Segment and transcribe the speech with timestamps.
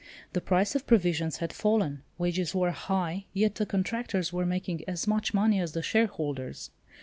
[0.33, 2.01] The price of provisions had fallen.
[2.17, 6.71] Wages were high—yet the contractors were making as much money as the shareholders.